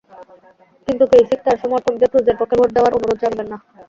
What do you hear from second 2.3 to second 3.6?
পক্ষে ভোট দেওয়ার অনুরোধ জানাবেন না।